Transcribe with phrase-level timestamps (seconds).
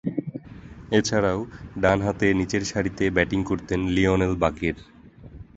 [0.91, 1.39] এছাড়াও,
[1.75, 4.77] ডানহাতে নিচেরসারিতে ব্যাটিং করতেন লিওনেল বাকের।